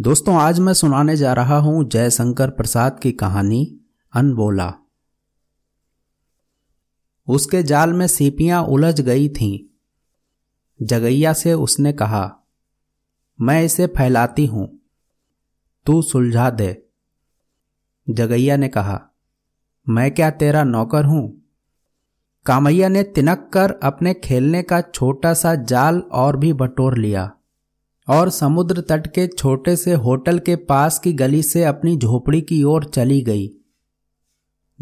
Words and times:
दोस्तों, 0.00 0.36
आज 0.36 0.60
मैं 0.60 0.72
सुनाने 0.72 1.16
जा 1.16 1.32
रहा 1.32 1.56
हूँ 1.58 1.88
जयशंकर 1.88 2.50
प्रसाद 2.50 3.00
की 3.00 3.12
कहानी, 3.12 3.80
अनबोला। 4.14 4.74
उसके 7.28 7.62
जाल 7.62 7.92
में 7.92 8.06
सीपियाँ 8.06 8.62
उलझ 8.62 9.00
गई 9.00 9.28
थीं। 9.28 9.76
जगैया 10.86 11.32
से 11.32 11.52
उसने 11.52 11.92
कहा, 11.92 12.36
मैं 13.40 13.62
इसे 13.62 13.86
फैलाती 13.86 14.46
हूँ। 14.46 14.80
तू 15.86 16.02
सुलझा 16.02 16.50
दे। 16.50 16.82
जगैया 18.10 18.56
ने 18.56 18.68
कहा, 18.68 19.02
मैं 19.88 20.14
क्या 20.14 20.30
तेरा 20.30 20.64
नौकर 20.64 21.04
हूँ? 21.04 21.42
कामैया 22.46 22.88
ने 22.88 23.02
तिनक 23.02 23.50
कर 23.52 23.70
अपने 23.82 24.14
खेलने 24.14 24.62
का 24.62 24.80
छोटा 24.80 25.34
सा 25.34 25.54
जाल 25.54 25.98
और 25.98 26.36
भी 26.36 26.52
बटोर 26.52 26.98
लिया। 26.98 27.32
और 28.10 28.30
समुद्र 28.30 28.80
तट 28.80 29.06
के 29.06 29.26
छोटे 29.26 29.76
से 29.76 29.92
होटल 29.94 30.38
के 30.38 30.56
पास 30.56 30.98
की 30.98 31.12
गली 31.12 31.42
से 31.42 31.64
अपनी 31.64 31.96
झोपड़ी 31.96 32.40
की 32.40 32.62
ओर 32.62 32.84
चली 32.84 33.20
गई। 33.22 33.48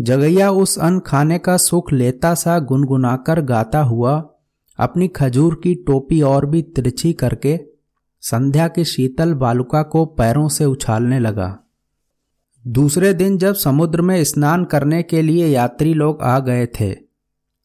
जगैया 0.01 0.51
उस 0.51 0.79
अन्न 0.79 0.99
खाने 0.99 1.39
का 1.39 1.57
सुख 1.57 1.93
लेता 1.93 2.35
सा 2.35 2.59
गुनगुनाकर 2.59 3.41
गाता 3.41 3.81
हुआ 3.81 4.31
अपनी 4.79 5.09
खजूर 5.09 5.61
की 5.63 5.75
टोपी 5.75 6.21
और 6.23 6.47
भी 6.47 6.63
तिरछी 6.63 7.13
करके 7.13 7.59
संध्या 8.23 8.69
की 8.69 8.85
शीतल 8.85 9.35
बालुका 9.35 9.83
को 9.83 10.05
पैरों 10.05 10.49
से 10.49 10.65
उछालने 10.65 11.19
लगा। 11.19 11.59
दूसरे 12.67 13.15
दिन 13.15 13.39
जब 13.39 13.55
समुद्र 13.55 14.03
में 14.03 14.25
स्नान 14.25 14.65
करने 14.65 15.03
के 15.03 15.23
लिए 15.23 15.47
यात्री 15.47 15.95
लोग 15.95 16.23
आ 16.23 16.39
गए 16.39 16.67
थे, 16.81 16.95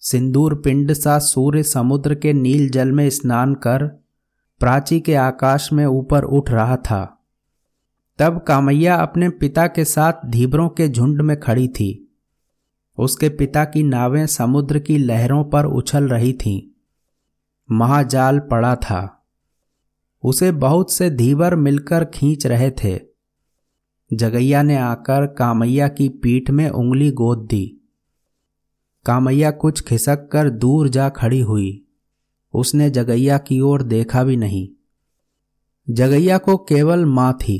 सिंदूर 0.02 0.55
पिंड 0.55 0.93
सा 0.93 1.20
सूर्य 1.20 1.63
समुद्र 1.63 2.16
के 2.16 2.34
नील 2.34 2.70
जल 2.70 2.91
में 2.91 3.09
स्नान 3.09 3.54
कर 3.54 4.02
प्राची 4.63 4.99
के 4.99 5.16
आकाश 5.16 5.73
में 5.73 5.85
ऊपर 5.85 6.23
उठ 6.23 6.52
रहा 6.52 6.76
था। 6.76 7.26
तब 8.20 8.41
कामैया 8.41 8.95
अपने 8.95 9.29
पिता 9.29 9.68
के 9.68 9.85
साथ 9.85 10.13
धीबरों 10.26 10.70
के 10.70 10.87
झुंड 10.87 11.21
में 11.21 11.40
खड़ी 11.40 11.68
थी। 11.68 12.15
उसके 12.98 13.29
पिता 13.29 13.65
की 13.65 13.84
नावें 13.84 14.27
समुद्र 14.27 14.79
की 14.79 14.98
लहरों 14.98 15.43
पर 15.43 15.65
उछल 15.65 16.04
रही 16.04 16.34
थीं। 16.34 16.82
महाजाल 17.71 18.40
पड़ा 18.40 18.76
था। 18.76 19.26
उसे 20.24 20.52
बहुत 20.52 20.93
से 20.93 21.09
धीवर 21.09 21.55
मिलकर 21.55 22.05
खींच 22.05 22.48
रहे 22.48 22.71
थे। 22.71 22.99
जगैया 24.13 24.63
ने 24.63 24.77
आकर 24.77 25.27
कामैया 25.27 25.87
की 25.87 26.09
पीठ 26.09 26.49
में 26.49 26.70
उंगली 26.70 27.12
गोद 27.12 27.40
दी। 27.40 27.82
कामैया 29.05 29.52
कुछ 29.52 29.82
खिसक 29.82 30.30
कर 30.32 30.49
दूर 30.49 30.90
जा 30.90 31.09
खड़ी 31.09 31.40
हुई। 31.40 31.82
उसने 32.54 32.90
जगैया 32.90 33.37
की 33.37 33.59
ओर 33.59 33.84
देखा 33.84 34.23
भी 34.23 34.37
नहीं। 34.37 34.68
जगैया 35.87 36.37
को 36.37 36.57
केवल 36.57 37.05
माँ 37.05 37.34
थी। 37.34 37.57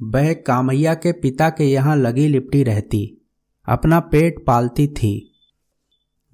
वह 0.00 0.32
कामैया 0.32 0.94
के 0.94 1.12
पिता 1.12 1.48
के 1.50 1.64
यहाँ 1.64 1.96
लगी 1.96 2.28
लिपटी 2.28 2.62
रहती, 2.62 3.22
अपना 3.68 4.00
पेट 4.00 4.44
पालती 4.46 4.86
थी। 4.88 5.30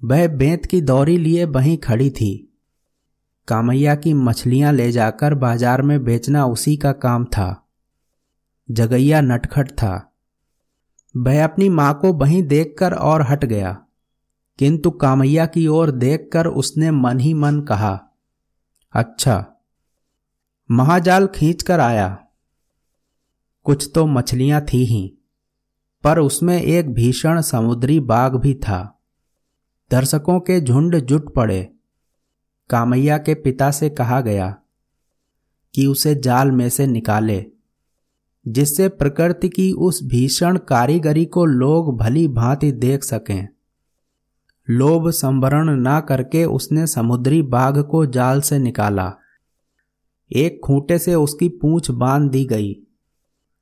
वह 0.01 0.27
बेंत 0.27 0.65
की 0.65 0.81
दौरी 0.81 1.17
लिए 1.17 1.45
वहीं 1.45 1.77
खड़ी 1.77 2.09
थी। 2.09 2.47
कामैया 3.47 3.95
की 3.95 4.13
मछलियाँ 4.13 4.73
ले 4.73 4.91
जाकर 4.91 5.33
बाज़ार 5.33 5.81
में 5.81 6.03
बेचना 6.03 6.45
उसी 6.45 6.75
का 6.77 6.91
काम 6.91 7.25
था। 7.25 7.67
जगैया 8.69 9.21
नटखट 9.21 9.71
था। 9.71 9.93
वह 11.15 11.43
अपनी 11.43 11.69
माँ 11.69 11.93
को 12.01 12.13
वहीं 12.13 12.43
देखकर 12.43 12.93
और 12.93 13.21
हट 13.21 13.45
गया। 13.45 13.71
किंतु 14.61 14.91
कामैया 14.91 15.45
की 15.45 15.67
ओर 15.67 15.91
देखकर 15.91 16.47
उसने 16.47 16.91
मन 16.91 17.19
ही 17.19 17.33
मन 17.33 17.61
कहा 17.61 18.01
अच्छा 18.93 19.45
महाजाल 20.71 21.27
खींच 21.27 21.63
कर 21.63 21.79
आया। 21.79 22.25
कुछ 23.63 23.91
तो 23.95 24.05
मछलियाँ 24.05 24.61
थी 24.61 24.85
ही, 24.85 25.17
पर 26.03 26.19
उसमें 26.19 26.61
एक 26.61 26.93
भीषण 26.93 27.41
समुद्री 27.41 27.99
बाघ 27.99 28.35
भी 28.35 28.53
था। 28.53 29.01
दर्शकों 29.91 30.39
के 30.39 30.61
झुंड 30.61 30.99
जुट 30.99 31.33
पड़े। 31.33 31.73
कामैया 32.69 33.17
के 33.17 33.33
पिता 33.33 33.71
से 33.71 33.89
कहा 33.89 34.21
गया 34.21 34.55
कि 35.75 35.85
उसे 35.85 36.15
जाल 36.15 36.51
में 36.51 36.69
से 36.69 36.87
निकाले, 36.87 37.45
जिससे 38.47 38.89
प्रकृति 38.89 39.49
की 39.49 39.71
उस 39.71 40.03
भीषण 40.03 40.57
कारीगरी 40.57 41.25
को 41.25 41.45
लोग 41.45 41.97
भली 41.97 42.27
भांति 42.27 42.71
देख 42.71 43.03
सकें। 43.03 43.47
लोभ 44.69 45.09
संवरण 45.09 45.69
ना 45.69 45.99
करके 45.99 46.45
उसने 46.45 46.87
समुद्री 46.87 47.41
बाघ 47.41 47.81
को 47.81 48.05
जाल 48.05 48.41
से 48.41 48.59
निकाला। 48.59 49.13
एक 50.31 50.61
खूंटे 50.63 50.99
से 50.99 51.15
उसकी 51.15 51.49
पूंछ 51.49 51.91
बाँध 51.91 52.31
दी 52.31 52.45
गई। 52.45 52.75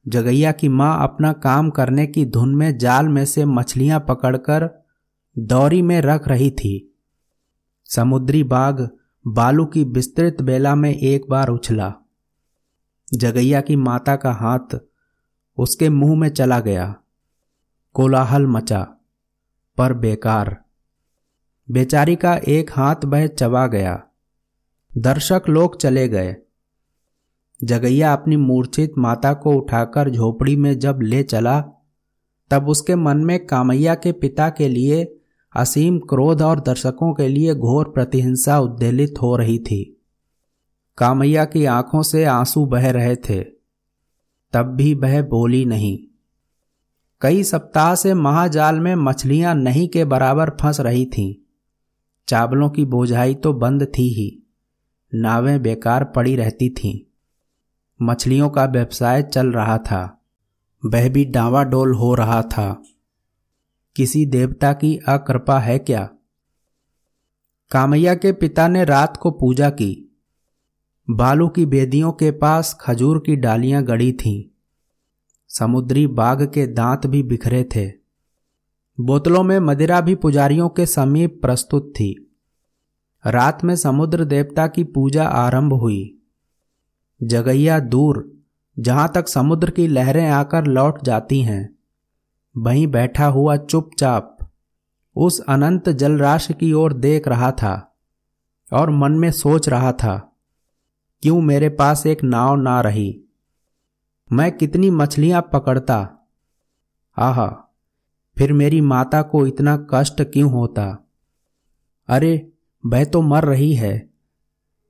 जगैया 0.07 0.51
की 0.51 0.69
माँ 0.69 1.03
अपना 1.03 1.33
काम 1.33 1.69
करने 1.69 2.07
की 2.07 2.25
धुन 2.25 2.55
में 2.55 2.77
जाल 2.77 3.07
में 3.07 3.25
से 3.25 3.45
मछलियाँ 3.45 3.99
पकड़कर 3.99 4.85
दौरी 5.37 5.81
में 5.81 6.01
रख 6.01 6.27
रही 6.27 6.51
थी। 6.51 6.95
समुद्री 7.85 8.43
बाघ 8.43 8.87
बालू 9.27 9.65
की 9.65 9.83
विस्तृत 9.83 10.41
बेला 10.41 10.75
में 10.75 10.95
एक 10.95 11.25
बार 11.29 11.47
उछला। 11.47 11.93
जगैया 13.13 13.61
की 13.61 13.75
माता 13.75 14.15
का 14.15 14.31
हाथ 14.31 14.79
उसके 15.57 15.89
मुँह 15.89 16.19
में 16.19 16.29
चला 16.29 16.59
गया। 16.59 16.95
कोलाहल 17.93 18.47
मचा, 18.47 18.87
पर 19.77 19.93
बेकार। 19.93 20.68
बेचारी 21.71 22.15
का 22.15 22.35
एक 22.35 22.71
हाथ 22.71 22.95
बह 23.05 23.27
चबा 23.27 23.67
गया। 23.67 24.03
दर्शक 24.97 25.43
लोग 25.49 25.81
चले 25.81 26.07
गए। 26.07 26.35
जगैया 27.63 28.13
अपनी 28.13 28.35
मूर्छित 28.35 28.91
माता 28.97 29.33
को 29.33 29.51
उठाकर 29.51 30.09
झोपड़ी 30.09 30.55
में 30.55 30.79
जब 30.79 30.99
ले 31.01 31.23
चला, 31.23 31.61
तब 32.51 32.69
उसके 32.69 32.95
मन 32.95 33.17
में 33.17 33.45
कामैया 33.45 33.95
के 33.95 34.11
पिता 34.11 34.49
के 34.49 34.69
लिए 34.69 35.15
असीम 35.55 35.99
क्रोध 35.99 36.41
और 36.41 36.59
दर्शकों 36.59 37.13
के 37.13 37.27
लिए 37.27 37.55
घोर 37.55 37.89
प्रतिहिंसा 37.89 38.59
उद्वेलित 38.59 39.13
हो 39.21 39.35
रही 39.35 39.59
थी। 39.59 40.01
कामैया 40.97 41.45
की 41.45 41.65
आँखों 41.65 42.03
से 42.03 42.25
आँसू 42.25 42.65
बह 42.65 42.91
रहे 42.91 43.15
थे। 43.15 43.43
तब 44.53 44.63
भी 44.63 44.93
वह 44.93 45.21
बोली 45.21 45.65
नहीं। 45.65 45.99
कई 47.21 47.43
सप्ताह 47.43 47.95
से 47.95 48.13
महाजाल 48.13 48.79
में 48.79 48.95
मछलियाँ 48.95 49.55
नहीं 49.55 49.87
के 49.87 50.05
बराबर 50.05 50.49
फंस 50.49 50.79
रही 50.79 51.05
थीं। 51.05 51.45
चावलों 52.29 52.69
की 52.69 52.85
बोझाई 52.85 53.35
तो 53.35 53.53
बंद 53.53 53.83
थी 53.83 54.09
ही। 54.09 54.43
नावें 55.13 55.61
बेकार 55.61 56.03
पड़ी 56.03 56.35
रहती 56.35 56.69
थीं। 56.69 57.15
मछलियों 58.01 58.49
का 58.49 58.65
व्यवसाय 58.65 59.23
चल 59.23 59.47
रहा 59.47 59.77
था। 59.77 60.21
वह 60.85 61.09
भी 61.09 61.25
डावाडोल 61.25 61.93
हो 61.93 62.15
रहा 62.15 62.41
था। 62.41 62.83
किसी 63.95 64.25
देवता 64.25 64.73
की 64.73 64.97
अकृपा 64.97 65.59
है 65.59 65.79
क्या? 65.79 66.09
कामैया 67.71 68.15
के 68.15 68.31
पिता 68.31 68.67
ने 68.67 68.85
रात 68.85 69.17
को 69.17 69.31
पूजा 69.31 69.69
की। 69.69 70.17
बालू 71.09 71.47
की 71.47 71.65
बेदियों 71.65 72.11
के 72.11 72.31
पास 72.31 72.77
खजूर 72.81 73.23
की 73.25 73.35
डालियाँ 73.35 73.83
गड़ी 73.83 74.13
थीं। 74.13 74.57
समुद्री 75.47 76.07
बाघ 76.07 76.53
के 76.53 76.67
दांत 76.67 77.07
भी 77.07 77.23
बिखरे 77.23 77.63
थे। 77.63 78.08
बोतलों 78.99 79.43
में 79.43 79.59
मदिरा 79.59 80.01
भी 80.01 80.15
पुजारियों 80.15 80.69
के 80.69 80.85
समीप 80.85 81.39
प्रस्तुत 81.41 81.93
थी। 81.95 82.31
रात 83.25 83.63
में 83.63 83.75
समुद्र 83.75 84.25
देवता 84.25 84.67
की 84.67 84.83
पूजा 84.83 85.23
आरंभ 85.23 85.73
हुई। 85.73 86.19
जगैया 87.23 87.79
दूर, 87.79 88.31
जहाँ 88.79 89.11
तक 89.15 89.27
समुद्र 89.27 89.69
की 89.69 89.87
लहरें 89.87 90.29
आकर 90.29 90.65
लौट 90.65 91.03
जाती 91.03 91.41
हैं, 91.41 91.75
वहीं 92.57 92.87
बैठा 92.87 93.25
हुआ 93.25 93.57
चुपचाप, 93.57 94.37
उस 95.15 95.39
अनंत 95.39 95.89
जलराशि 95.89 96.53
की 96.53 96.73
ओर 96.73 96.93
देख 96.93 97.27
रहा 97.27 97.51
था 97.51 97.95
और 98.73 98.89
मन 98.89 99.11
में 99.11 99.31
सोच 99.31 99.69
रहा 99.69 99.91
था, 99.91 100.35
क्यों 101.21 101.41
मेरे 101.41 101.69
पास 101.69 102.05
एक 102.05 102.23
नाव 102.23 102.55
ना 102.55 102.81
रही? 102.81 103.21
मैं 104.31 104.51
कितनी 104.51 104.89
मछलियाँ 104.89 105.49
पकड़ता? 105.53 106.27
आहा 107.17 107.65
फिर 108.39 108.53
मेरी 108.53 108.81
माता 108.81 109.21
को 109.21 109.47
इतना 109.47 109.87
कष्ट 109.89 110.21
क्यों 110.21 110.51
होता? 110.51 111.09
अरे 112.07 112.51
वह 112.85 113.03
तो 113.03 113.21
मर 113.21 113.45
रही 113.45 113.73
है। 113.73 114.09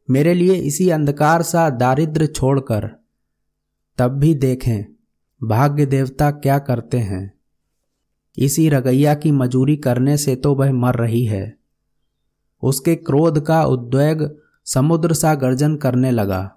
मेरे 0.09 0.33
लिए 0.33 0.53
इसी 0.53 0.89
अंधकार 0.89 1.41
सा 1.41 1.69
दारिद्र 1.69 2.25
छोड़कर। 2.25 2.89
तब 3.97 4.11
भी 4.11 4.35
देखें, 4.35 4.85
भाग्य 5.43 5.85
देवता 5.85 6.31
क्या 6.31 6.59
करते 6.59 6.97
हैं। 6.97 7.33
इसी 8.37 8.69
रगैया 8.69 9.15
की 9.15 9.31
मजूरी 9.31 9.77
करने 9.77 10.17
से 10.17 10.35
तो 10.35 10.55
वह 10.55 10.71
मर 10.71 10.95
रही 10.95 11.25
है। 11.25 11.57
उसके 12.63 12.95
क्रोध 12.95 13.45
का 13.45 13.63
उद्वेग 13.63 14.35
समुद्र 14.65 15.13
सा 15.13 15.35
गर्जन 15.35 15.75
करने 15.75 16.11
लगा। 16.11 16.55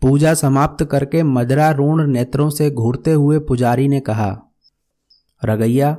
पूजा 0.00 0.34
समाप्त 0.34 0.84
करके 0.84 1.22
मदरा 1.22 1.70
ऋण 1.70 2.06
नेत्रों 2.06 2.50
से 2.50 2.70
घूरते 2.70 3.12
हुए 3.12 3.38
पुजारी 3.38 3.88
ने 3.88 4.00
कहा 4.00 4.44
रगैया, 5.44 5.92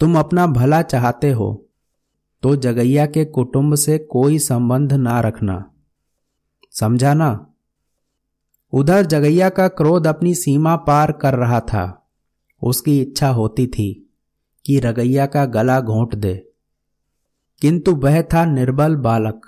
तुम 0.00 0.18
अपना 0.18 0.46
भला 0.46 0.82
चाहते 0.82 1.30
हो 1.32 1.60
तो 2.42 2.56
जगैया 2.56 3.06
के 3.06 3.24
कुटुंब 3.24 3.74
से 3.74 3.98
कोई 3.98 4.38
संबंध 4.38 4.92
ना 4.92 5.20
रखना। 5.20 5.70
समझा 6.72 7.14
ना 7.14 7.54
उधर 8.72 9.06
जगैया 9.06 9.48
का 9.48 9.68
क्रोध 9.68 10.06
अपनी 10.06 10.34
सीमा 10.34 10.76
पार 10.76 11.12
कर 11.12 11.34
रहा 11.34 11.60
था। 11.60 12.06
उसकी 12.62 13.00
इच्छा 13.02 13.28
होती 13.28 13.66
थी 13.66 14.14
कि 14.66 14.78
रगैया 14.80 15.26
का 15.26 15.44
गला 15.44 15.80
घोंट 15.80 16.14
दे। 16.14 16.34
किंतु 17.60 17.94
वह 17.94 18.22
था 18.22 18.44
निर्बल 18.44 18.96
बालक। 18.96 19.46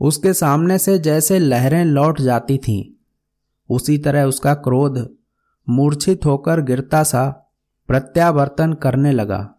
उसके 0.00 0.32
सामने 0.32 0.78
से 0.78 0.98
जैसे 0.98 1.38
लहरें 1.38 1.84
लौट 1.84 2.20
जाती 2.20 2.58
थीं, 2.58 2.84
उसी 3.70 3.98
तरह 3.98 4.24
उसका 4.24 4.54
क्रोध 4.54 5.16
मूर्छित 5.68 6.26
होकर 6.26 6.60
गिरता 6.60 7.02
सा 7.02 7.49
प्रत्यावर्तन 7.90 8.72
करने 8.72 9.12
लगा। 9.12 9.54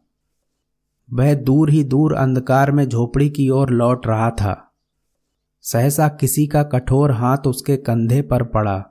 वह 1.13 1.33
दूर 1.33 1.69
ही 1.69 1.83
दूर 1.83 2.13
अंधकार 2.13 2.72
में 2.72 2.89
झोपड़ी 2.89 3.30
की 3.30 3.50
ओर 3.50 3.69
लौट 3.69 4.07
रहा 4.07 4.30
था। 4.30 4.74
सहसा 5.62 6.07
किसी 6.07 6.48
का 6.48 6.63
कठोर 6.63 7.12
हाथ 7.12 7.38
उसके 7.38 7.78
कंधे 7.78 8.22
पर 8.22 8.44
पड़ा। 8.44 8.86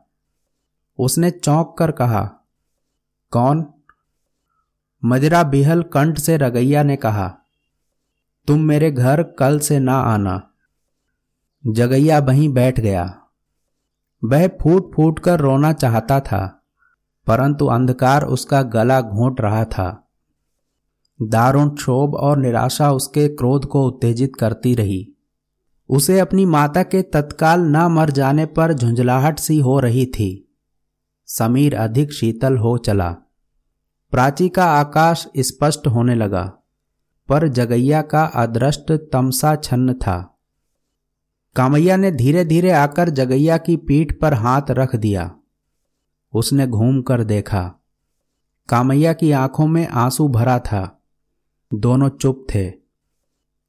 उसने 0.98 1.30
चौंक 1.30 1.74
कर 1.78 1.90
कहा, 1.90 2.30
कौन? 3.30 3.66
मजरा 5.04 5.42
बिहल 5.42 5.82
कंठ 5.82 6.18
से 6.18 6.36
रगैया 6.36 6.82
ने 6.82 6.96
कहा, 6.96 7.38
तुम 8.46 8.60
मेरे 8.60 8.90
घर 8.90 9.22
कल 9.22 9.58
से 9.58 9.78
ना 9.78 9.98
आना। 9.98 10.50
जगैया 11.66 12.18
वहीं 12.18 12.48
बैठ 12.48 12.80
गया। 12.80 13.22
वह 14.24 14.48
फूट 14.48 14.94
फूट 14.94 15.18
कर 15.18 15.40
रोना 15.40 15.72
चाहता 15.72 16.20
था। 16.20 16.59
परंतु 17.30 17.66
अंधकार 17.66 18.24
उसका 18.24 18.62
गला 18.62 19.00
घोंट 19.00 19.40
रहा 19.40 19.64
था। 19.64 20.12
दारुण 21.22 21.68
क्षोभ 21.68 22.14
और 22.14 22.38
निराशा 22.38 22.90
उसके 22.92 23.28
क्रोध 23.28 23.64
को 23.64 23.86
उत्तेजित 23.86 24.32
करती 24.40 24.74
रही। 24.74 25.14
उसे 25.90 26.18
अपनी 26.20 26.44
माता 26.46 26.82
के 26.82 27.02
तत्काल 27.02 27.60
न 27.60 27.76
मर 27.76 28.10
जाने 28.10 28.46
पर 28.46 28.72
झुंझलाहट 28.72 29.38
सी 29.38 29.58
हो 29.58 29.80
रही 29.80 30.06
थी। 30.06 30.52
समीर 31.26 31.76
अधिक 31.76 32.12
शीतल 32.12 32.56
हो 32.56 32.78
चला। 32.78 33.10
प्राची 34.12 34.48
का 34.48 34.64
आकाश 34.64 35.26
स्पष्ट 35.38 35.86
होने 35.86 36.14
लगा, 36.14 36.52
पर 37.28 37.48
जगैया 37.48 38.02
का 38.02 38.24
अदृष्ट 38.24 38.92
तमसा 39.12 39.56
छन्न 39.56 39.94
था। 39.94 40.38
कामैया 41.56 41.96
ने 41.96 42.10
धीरे 42.12 42.44
धीरे 42.44 42.70
आकर 42.70 43.08
जगैया 43.08 43.58
की 43.58 43.76
पीठ 43.76 44.20
पर 44.20 44.34
हाथ 44.34 44.70
रख 44.70 44.96
दिया। 44.96 45.34
उसने 46.34 46.66
घूम 46.66 47.02
कर 47.02 47.24
देखा। 47.24 47.74
कामैया 48.68 49.12
की 49.12 49.32
आँखों 49.32 49.66
में 49.66 49.88
आँसू 49.88 50.28
भरा 50.28 50.58
था। 50.58 51.02
दोनों 51.74 52.08
चुप 52.08 52.46
थे। 52.54 52.70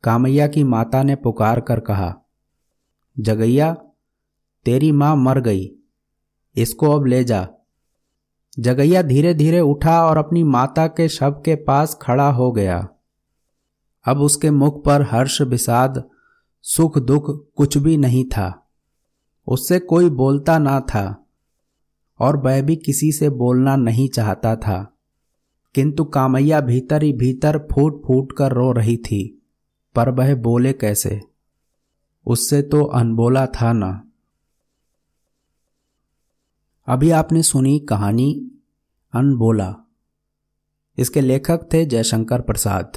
कामैया 0.04 0.48
की 0.48 0.64
माता 0.64 1.04
ने 1.04 1.16
पुकार 1.16 1.62
कर 1.62 1.80
कहा, 1.80 2.18
जगैया, 3.20 3.74
तेरी 4.66 4.92
माँ 4.92 5.16
मर 5.16 5.40
गई। 5.40 5.72
इसको 6.56 6.92
अब 6.92 7.06
ले 7.06 7.24
जा। 7.24 7.50
जगैया 8.60 9.02
धीरे 9.02 9.34
धीरे 9.34 9.60
उठा 9.60 10.06
और 10.06 10.18
अपनी 10.18 10.44
माता 10.44 10.88
के 10.88 11.10
शव 11.10 11.32
के 11.32 11.56
पास 11.56 12.00
खड़ा 12.02 12.32
हो 12.32 12.52
गया। 12.52 12.90
अब 14.06 14.18
उसके 14.18 14.52
मुख 14.52 14.86
पर 14.86 15.02
हर्ष, 15.02 15.42
विषाद 15.42 16.10
सुख 16.62 17.00
दुख 17.00 17.54
कुछ 17.56 17.78
भी 17.78 17.98
नहीं 17.98 18.26
था। 18.26 18.70
उससे 19.48 19.80
कोई 19.80 20.10
बोलता 20.10 20.60
ना 20.60 20.80
था। 20.80 21.21
और 22.22 22.38
वह 22.38 22.62
भी 22.62 22.76
किसी 22.76 23.12
से 23.12 23.30
बोलना 23.30 23.76
नहीं 23.76 24.10
चाहता 24.10 24.56
था। 24.56 24.98
किंतु 25.76 26.04
कामैया 26.04 26.62
भीतर 26.62 27.04
ही 27.04 27.14
भीतर 27.14 27.58
फूट 27.58 28.06
फूट 28.06 28.32
कर 28.38 28.52
रो 28.52 28.72
रही 28.72 28.98
थी। 28.98 29.48
पर 29.96 30.10
वह 30.10 30.36
बोले 30.36 30.74
कैसे? 30.74 31.22
उससे 32.26 32.62
तो 32.62 32.84
अनबोला 32.84 33.46
था 33.46 33.74
ना। 33.74 34.08
अभी 36.88 37.12
आपने 37.12 37.44
सुनी 37.44 37.80
कहानी 37.80 38.52
अनबोला। 39.14 39.76
इसके 40.98 41.22
लेखक 41.22 41.70
थे 41.74 41.86
जयशंकर 41.86 42.42
प्रसाद। 42.42 42.92